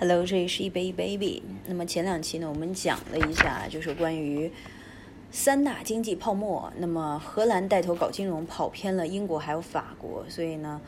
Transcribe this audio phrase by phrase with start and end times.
[0.00, 1.42] Hello，这里是一杯一 baby。
[1.66, 4.48] 那么前两期呢，我们讲了一下，就是关于
[5.32, 6.72] 三大经济泡沫。
[6.76, 10.80] 那么荷兰带头搞金融，跑偏了英国还有法国，所以呢，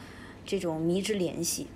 [0.46, 1.66] 这种迷之联系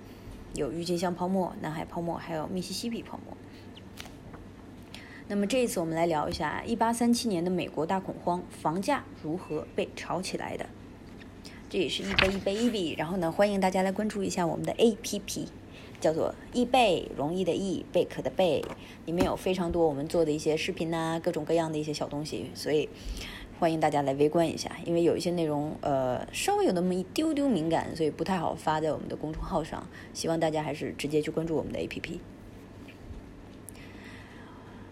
[0.53, 3.35] 有郁金香泡沫、南海泡沫，还有密西西比泡沫。
[5.27, 10.65] 那么这一次我们来聊一下一八三七年的美国大恐慌，房价如何被炒起来的。
[11.69, 12.95] 这也是一杯一 baby。
[12.97, 15.47] 然后呢，欢迎大家来关注一下我们的 APP。
[15.99, 18.63] 叫做易贝，容易的易，贝壳的贝，
[19.05, 22.89] 里面有非常多我们做的一些视频呐，各种各样的一些小东西，所以
[23.59, 24.71] 欢迎大家来围观一下。
[24.85, 29.87] 因为有一些内容，呃，稍微有那么一丢丢敏感，所以不太好发在我们的公众号上。
[30.13, 32.19] 希望大家还是直接去关注我们的 APP。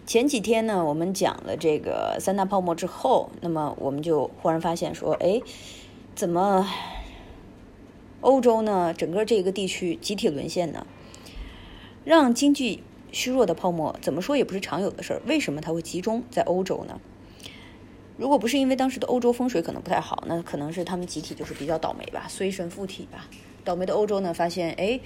[0.05, 5.41] 前几天呢，我们讲了这个三大泡沫之后，那么我们就忽然发现说，哎，
[6.13, 6.67] 怎么
[8.19, 8.93] 欧洲呢？
[8.93, 10.85] 整个这个地区集体沦陷呢？
[12.05, 15.21] 让经济虚弱的泡沫，怎么说也不是常有的事儿。
[15.25, 16.99] 为什么它会集中在欧洲呢？
[18.17, 23.27] 如果不是因为当时的欧洲风水可能不太好，那可能是他们集体就是比较倒霉吧，随身附体吧。
[23.63, 24.99] 倒霉的欧洲呢，发现哎，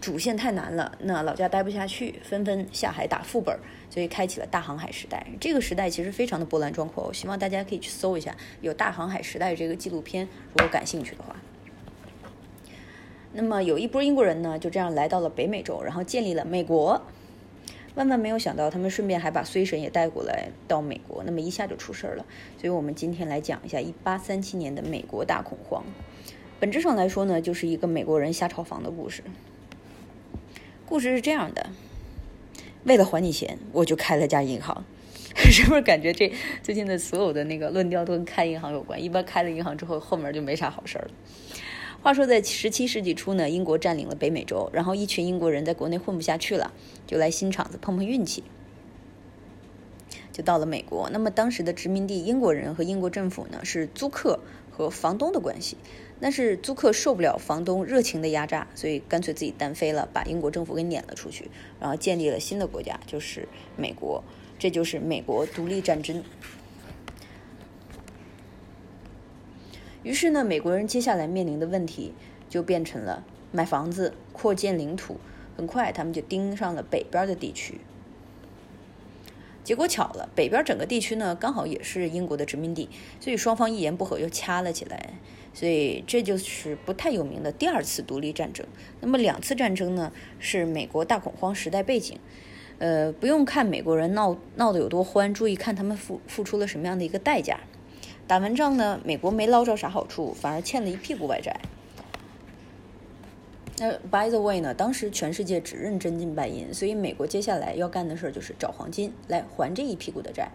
[0.00, 3.58] 主线太难了，那老家待不下去，纷纷下海打副本，
[3.90, 5.26] 所以开启了大航海时代。
[5.40, 11.34] 这个时代其实非常的波澜壮阔，我希望大家可以去搜一下有《大航海时代》这个纪录片，如果感兴趣的话。
[13.34, 17.02] 那么有一波英国人呢，就这样来到了北美洲，然后建立了美国。
[17.94, 22.24] 万万没有想到，他们顺便还把衰神也带过来到美国，那么一下就出事儿了。
[22.58, 25.84] 所以我们今天来讲一下1837年的美国大恐慌。
[26.58, 29.22] 本质上来说呢，就是一个美国人瞎炒房的故事。
[30.86, 31.70] 故事是这样的：
[32.84, 34.84] 为了还你钱，我就开了家银行。
[35.34, 36.30] 是不是感觉这
[36.62, 39.02] 最近的所有的那个论调都跟开银行有关？
[39.02, 41.10] 一般开了银行之后，后面就没啥好事儿了。
[42.02, 46.72] 话说，在十七世纪初呢，英国占领了北美洲，然后一群英国人在国内混不下去了，
[47.06, 48.42] 就来新场子碰碰运气，
[50.32, 51.08] 就到了美国。
[51.10, 54.40] 那么当时的殖民地英国人和英国政府呢，是租客
[54.72, 55.76] 和房东的关系。
[56.20, 61.50] 但是租客受不了房东热情的压榨，所以干脆自己单飞了，把英国政府给撵了出去，
[61.80, 64.22] 然后建立了新的国家，就是美国。
[64.58, 66.22] 这就是美国独立战争。
[70.02, 72.12] 于是呢，美国人接下来面临的问题
[72.48, 75.18] 就变成了买房子、扩建领土。
[75.56, 77.78] 很快，他们就盯上了北边的地区。
[79.62, 82.88] 结果巧了，北边整个地区呢，刚好也是英国的殖民地，
[83.20, 85.10] 所以双方一言不合又掐了起来。
[85.54, 88.66] 所以这就是不太有名的第二次独立战争。
[89.02, 92.18] 那么两次战争呢，是美国大恐慌时代背景。
[92.78, 97.60] 呃，不用看美国人闹闹得有多欢，注意看他们付付出了什么样的一个代价。
[98.26, 101.54] 打完仗呢，美国没捞着啥好处，反而欠了一屁股外债。
[103.78, 110.50] 那 by the way 呢，当时全世界只认真金白银，所以美国接下来要干的事儿就是找黄金来还这一屁股的债。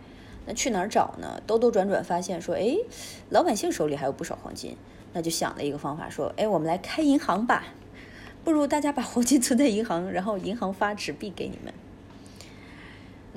[0.45, 1.41] 那去哪儿找呢？
[1.45, 2.77] 兜兜转转发现说，哎，
[3.29, 4.77] 老百姓手里还有不少黄金，
[5.13, 7.65] 那就想了一个方法，说，哎，我们来开银行吧。
[8.45, 11.73] 不如大家把黄金存在银行，然后银行发纸币给你们。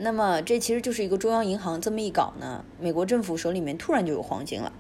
[0.02, 4.72] 那么这其实就是一个中央银行，这么一搞呢，美国政府手里面突然就有黄金了，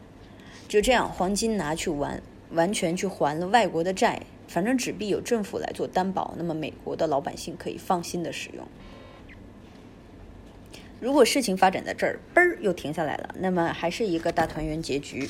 [0.66, 2.22] 就这样，黄金拿去完，
[2.52, 8.66] 完全去还了外国的债，反正纸币有政府来做担保，那么美国的老百姓可以放心的使用。
[11.00, 15.28] 如果事情发展在这儿，嘣儿又停下来了，那么还是一个大团圆结局，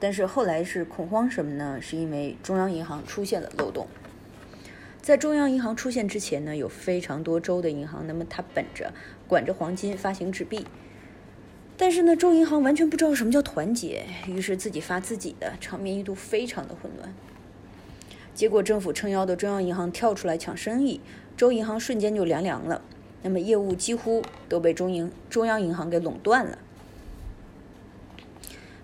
[0.00, 1.78] 但是后来是恐慌什么呢？
[1.80, 3.86] 是因为中央银行出现了漏洞。
[5.00, 8.92] 在中央银行出现之前呢，有非常多州的银行，那么它本着
[9.26, 10.66] 管着黄金发行纸币，
[11.76, 17.14] 但是呢，州银行完全不知道什么叫团结，于是自己发自己的，场面一度非常的混乱。
[18.34, 21.00] 结果政府撑腰的中央银行跳出来抢生意，
[21.36, 22.82] 州银行瞬间就凉凉了，
[23.22, 26.58] 那么业务几乎都被中银中央银行给垄断了。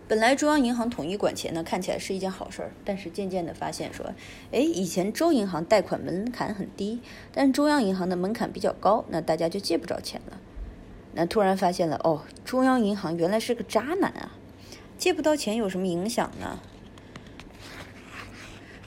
[0.06, 4.12] 本来中央银行统一管钱呢，看起来是一件好事儿，但是渐渐的发现说，
[4.52, 7.00] 哎，以前州银行贷款门槛很低，
[7.32, 10.38] 但中央银行的门槛比较高，那大家就借不着钱了。
[11.14, 14.32] 那突然发现了，哦，中央银行原来是个渣男啊！
[14.98, 16.58] 借不到钱有什么影响呢？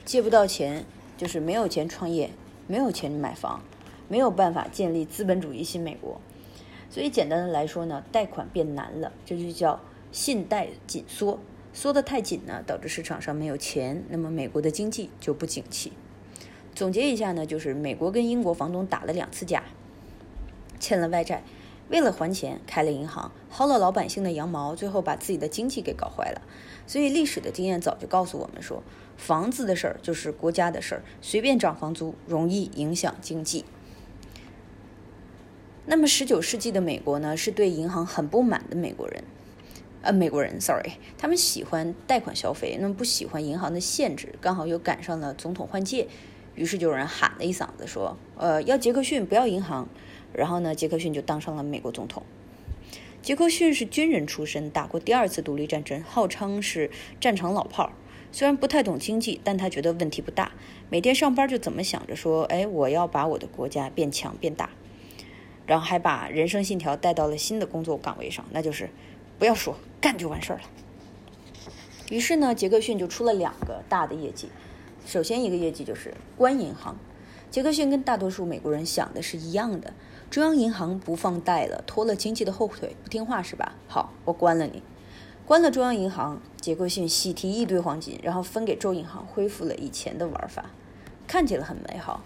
[0.04, 0.84] 借不到钱
[1.16, 2.30] 就是没有钱创业，
[2.68, 3.60] 没有钱买房，
[4.06, 6.20] 没有办法建立资本主义新美国。
[6.88, 9.80] 所以简单的来说呢，贷款变难了，这就叫。
[10.10, 11.38] 信贷紧缩，
[11.72, 15.92] 缩得太紧呢，导致市场上没有钱，那么美国的经济就不景气。
[16.74, 19.64] 总结一下呢，就是美国跟英国房东打了两次架，
[20.78, 21.42] 欠了外债，
[21.88, 26.42] 为了还钱开了银行，薅了老百姓的羊毛，最后把自己的经济给搞坏了。
[26.86, 28.82] 所以历史的经验早就告诉我们说，
[29.16, 33.64] 房子的事儿就是国家的事儿，随便涨房租容易影响经济。
[35.86, 39.24] 那么十九世纪的美国呢，是对银行很不满的美国人，
[40.08, 46.08] 呃，美国人，sorry，他们喜欢贷款消费，那么不喜欢银行的限制，刚好又赶上了总统换届，
[46.54, 49.86] 于是就有人喊了一嗓子说，呃，要杰克逊，不要银行，
[50.32, 52.22] 然后呢，杰克逊就当上了美国总统。
[53.20, 56.90] 杰克逊是军人出身，打过第二次独立战争，号称是
[57.20, 57.92] 战场老炮儿。
[58.32, 60.52] 虽然不太懂经济，但他觉得问题不大。
[60.88, 64.70] 每天上班就怎么想着说：“哎，我要把我的国家变强变大。”
[65.68, 68.88] 然后还把人生信条带到了新的工作岗位上，那就是
[69.38, 70.62] 不要说，干就完事儿了。
[72.10, 74.48] 于是呢，杰克逊就出了两个大的业绩。
[75.06, 76.96] 首先一个业绩就是关银行。
[77.50, 79.92] 杰克逊跟大多数美国人想的是一样的：
[80.30, 83.74] 中央银行不放贷了，拖了经济的后腿，不听话是吧？
[83.86, 84.82] 好，我关了你。
[85.46, 90.70] 关了中央银行，杰克逊喜提一堆黄金，然后分给州银行，恢复了以前的玩法，
[91.26, 92.22] 看起来很美好。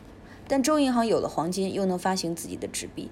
[0.49, 3.11] 但州银行有了黄金，又能发行自己的纸币。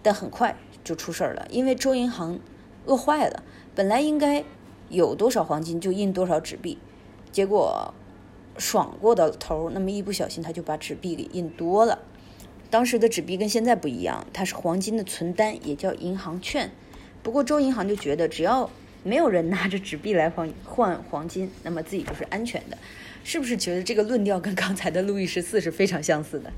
[0.00, 2.38] 但很快就出事儿了，因为州银行
[2.86, 3.42] 饿坏了，
[3.74, 4.44] 本来应该
[4.88, 6.78] 有多少黄金就印多少纸币，
[7.30, 7.94] 结果
[8.58, 11.98] 爽过的头，那么一不小心他就把纸币给印多了。
[12.70, 16.70] 当时的纸币跟现在不一样，它是黄金的存单，也叫银行券。
[17.22, 18.70] 不过州银行就觉得只要
[19.04, 22.78] 没有人拿着纸币来换换黄金，那么自己就是安全的。
[23.24, 26.50] 是不是觉得这个论调跟刚才的路易十四是非常相似的？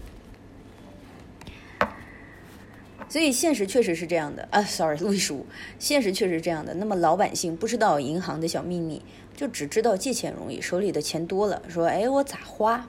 [3.09, 5.47] 所以现实确实是这样的啊，sorry，路易十五，
[5.79, 6.75] 现实确实是这样的。
[6.75, 9.03] 那么老百姓不知道银行的小秘密，
[9.37, 12.89] 就只知道借钱容易，手里的钱多了，说哎我咋花？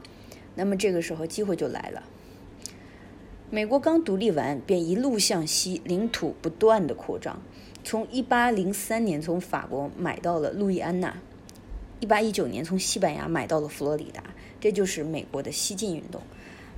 [0.56, 2.02] 那么这个时候机会就来了。
[3.52, 7.40] 美国刚独立完，便一路向西，领土不断的扩张。
[7.84, 11.16] 从一八零三年从法国买到了路易安那，
[12.00, 14.24] 一八一九年从西班牙买到了佛罗里达，
[14.60, 16.22] 这就是美国的西进运动。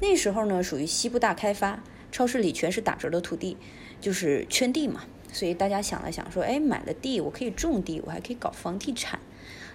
[0.02, 1.82] 那时候呢，属于西部大开发。
[2.12, 3.58] 超市里全是打折的土地，
[4.00, 5.04] 就是圈地嘛。
[5.32, 9.20] 所以大家想了想，说：“哎，买了地，我可以种地，我还可以搞房地产。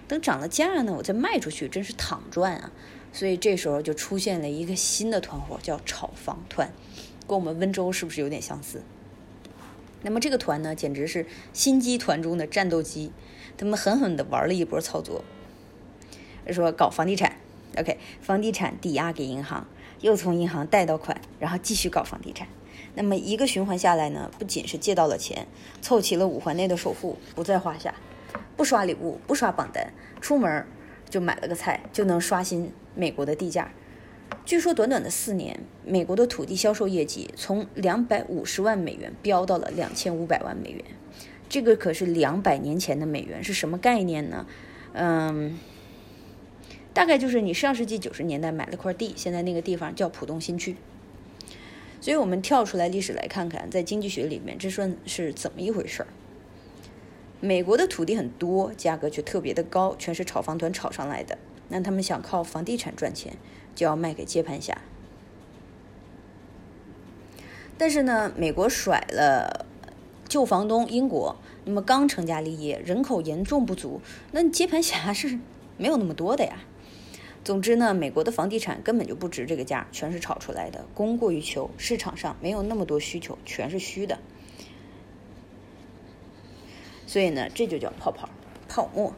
[0.07, 2.71] 等涨了价呢，我再卖出去，真是躺赚啊！”
[3.13, 6.71] 所以这时候就出现了一个新的团伙，叫炒房团，
[7.27, 8.81] 跟我们温州是不是有点相似？
[10.01, 13.11] 那么这个团呢，简直是心机团中的战斗机，
[13.55, 15.23] 他们狠狠地玩了一波操作，
[16.51, 17.37] 说搞房地产
[17.77, 19.67] ，OK，房地产抵押给银行。
[20.03, 22.45] 又从银行贷到款，然后继续搞房地产。
[22.93, 25.47] 那么一个循环下来呢，不仅是借到了钱，
[25.81, 27.95] 凑齐了五环内的首付，不在话下。
[28.57, 30.65] 不刷礼物，不刷榜单，出门
[31.09, 33.71] 就买了个菜，就能刷新美国的地价。
[34.45, 40.83] 据说短短的四年，美国的土地销售业绩从两百五十万美元飙到了两千五百万美元。
[41.47, 44.45] 这个可是两百年前的美元，是什么概念呢？
[44.91, 45.57] 嗯。
[46.93, 50.75] 大概就是你上世纪九十年代买了块地，现在那个地方叫浦东新区。
[51.99, 56.07] 所以我们跳出来历史来看看，在经济学里面这算是怎么一回事儿？
[57.39, 61.37] 美国的土地很多，价格却特别的高，全是炒房团炒上来的。
[61.69, 63.33] 那他们想靠房地产赚钱，
[63.73, 64.77] 就要卖给接盘侠。
[67.77, 69.65] 但是呢，美国甩了
[70.27, 73.99] 旧房东英国，那么刚成家立业，人口严重不足，
[74.31, 75.39] 那接盘侠是
[75.77, 76.59] 没有那么多的呀。
[77.43, 84.17] 总之呢，美国的房地产根本就不值这个价，全是炒出来的，供过于求，市场上没有那么多需求，全是虚的。
[87.05, 88.29] 所以呢，这就叫泡泡
[88.69, 89.13] 泡沫。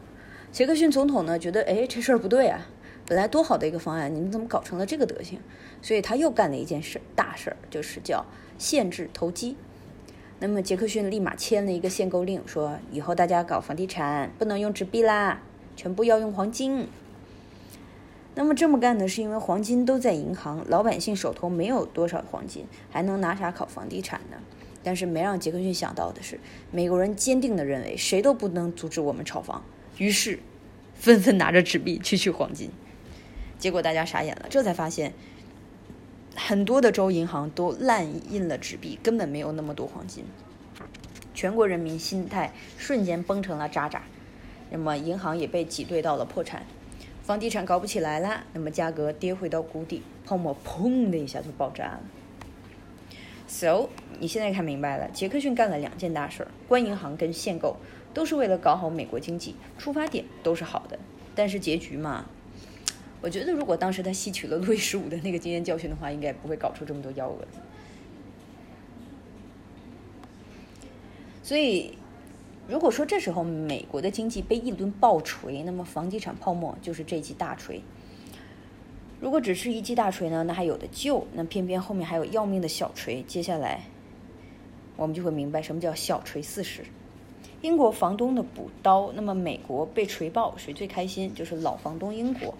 [0.50, 2.66] 杰克逊总统呢觉得，哎，这事儿不对啊，
[3.06, 5.38] 本来多好的一个方案，你们怎么搞成了这个德行？
[5.80, 8.26] 所以他又干了一件事，大事儿，就是叫
[8.58, 9.56] 限制投机。
[10.40, 15.42] 那么杰克逊立马签了一个限购令，说以后大家搞房地产不能用纸币啦，
[15.76, 16.88] 全部要用黄金。
[18.38, 24.36] 那么这么干呢，是因为黄金都在银行，老百姓手头没有多少黄金，还能拿啥搞房地产呢？
[24.84, 26.38] 但是没让杰克逊想到的是，
[26.70, 29.64] 美国人坚定地认为谁都不能阻止我们炒房，
[29.96, 30.38] 于是
[30.94, 32.70] 纷纷拿着纸币去取黄金。
[33.58, 35.14] 结果大家傻眼了，这才发现
[36.36, 40.26] 很多的州银行都滥印了纸币，根本没有那么多黄金。
[41.32, 44.02] 全国人民心态瞬间崩成了渣渣，
[44.70, 46.66] 那么银行也被挤兑到了破产。
[47.26, 52.00] 房地产搞不起来了，那么价格跌回到谷底，泡沫砰的一下就爆炸了。
[53.48, 53.88] So，
[54.20, 57.78] 你现在看明白了，杰克逊干了两件大事儿：关银行跟限购，
[58.14, 60.96] 都是为了搞好美国经济，出发点都是好的。
[61.34, 62.26] 但是结局嘛，
[63.20, 67.58] 我觉得如果当时他吸取了路易十五的那个经验教训的话，应该不会搞出这么多幺蛾子。
[71.42, 71.98] 所以。
[72.68, 77.80] 如果说这时候美国的经济被一轮暴锤，那么房地产泡沫就是这记大锤。
[79.20, 83.22] 如果只是一记大锤呢，那还有的救；那偏偏后面还有要命的小锤。
[83.22, 83.82] 接下来
[84.96, 86.82] 我们就会明白什么叫小锤四十。
[87.62, 91.32] 英国房东的补刀，那么美国被锤爆，谁最开心？
[91.34, 92.52] 就是老房东英国。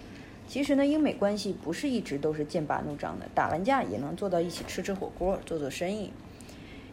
[0.47, 6.11] 其实呢，英美关系不是一直都是剑拔弩张的，打完架也能坐到一起吃吃火锅，做做生意。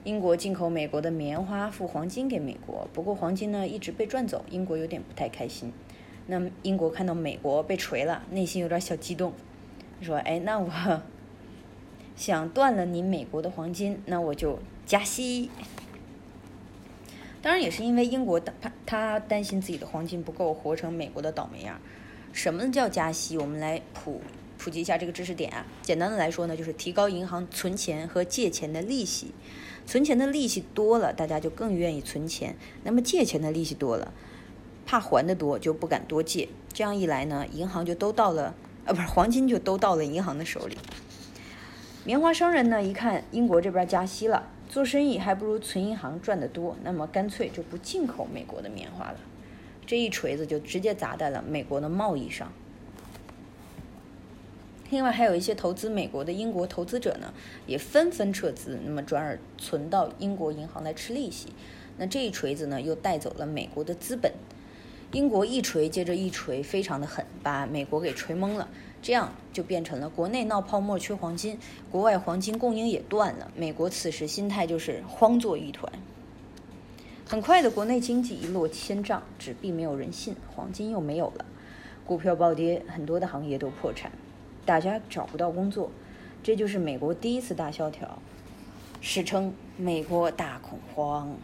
[0.04, 5.72] 英国进口美国的棉花，付黄金给美国，不过黄金呢一直被赚走，英国有点不太开心。
[6.26, 9.32] 那英国看到美国被锤了，内心有点小激动，
[10.02, 10.70] 说：“哎，那我
[12.14, 15.50] 想断了你美国的黄金，那我就加息。”
[17.40, 21.80] 当然也是因为英国他他担心自己的黄金不够，活成美国的倒霉样。
[22.32, 23.36] 什么叫加息？
[23.36, 24.20] 我们来普
[24.64, 25.66] 普及一下这个知识点啊。
[25.82, 29.32] 简单的来说呢，就是提高银行存钱和借钱的利息。
[29.84, 32.56] 存钱的利息多了，大家就更愿意存钱。
[32.82, 34.14] 那么借钱的利息多了，
[34.86, 36.48] 怕还的多就不敢多借。
[36.72, 38.54] 这样一来呢，银行就都到了，
[38.86, 40.78] 呃，不是黄金就都到了银行的手里。
[42.06, 44.48] 棉花商人呢，一看英国这边加息了。
[44.70, 49.16] 做生意还不如存银行赚得多，那么干脆就不进口美国的棉花了。
[49.84, 52.50] 这一锤子就直接砸在了美国的贸易上。
[54.90, 57.32] 另外还有一些投资美国的英国投资者呢，
[57.66, 61.48] 也纷纷撤资，那么转而存到英国银行来吃利息。
[61.96, 64.32] 那这一锤子呢，又带走了美国的资本。
[65.12, 68.68] 英国一锤接着一锤，非常的狠，把美国给锤懵了。
[69.00, 71.58] 这样就变成了国内闹泡沫缺黄金，
[71.90, 73.50] 国外黄金供应也断了。
[73.54, 75.92] 美国此时心态就是慌作一团。
[77.26, 81.44] 很快的，国内经济一落千丈，纸币没有人信，黄金又没有了，
[82.04, 84.10] 股票暴跌，很多的行业都破产，
[84.64, 85.90] 大家找不到工作，
[86.42, 88.18] 这就是美国第一次大萧条，
[89.00, 91.36] 史称美国大恐慌。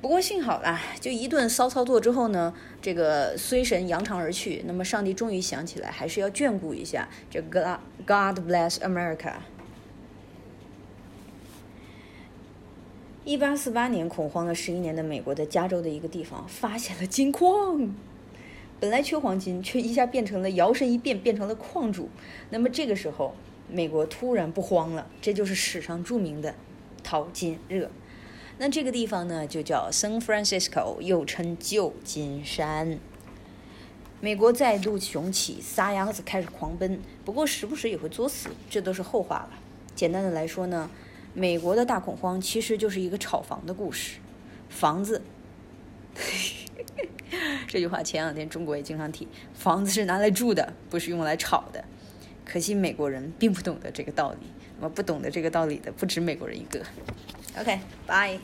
[0.00, 4.62] 不过幸好啦，就一顿骚操作之后呢，这个衰神扬长而去。
[4.66, 9.36] 那么上帝终于想起来，还是要眷顾一下这 God God bless America。
[13.24, 17.94] 一八四八年，恐慌了十一年的美国，在加州的一个地方发现了金矿。
[18.84, 22.10] 本来缺黄金，却一下变成了摇身一变，变成了矿主。
[22.50, 23.34] 那么这个时候，
[23.66, 26.54] 美国突然不慌了，这就是史上著名的
[27.02, 27.90] 淘金热。
[28.58, 32.98] 那这个地方呢，就叫 San Francisco，又称旧金山。
[34.20, 39.58] 美国再度雄起，撒丫子开始狂奔，不过时不时也会作死，这都是后话了。
[39.94, 40.90] 简单的来说呢，
[41.32, 44.18] 美国的大恐慌其实就是一个炒房的故事。
[44.68, 45.22] 房子，
[47.74, 51.84] 这句话前两天中国也经常提，房子是拿来住的，不是用来炒的。
[52.44, 54.46] 可惜美国人并不懂得这个道理，
[54.78, 56.80] 那么不懂得这个道理的不止美国人一个。
[57.58, 58.38] ok，bye